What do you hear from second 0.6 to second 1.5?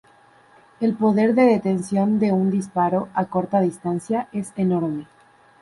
El poder de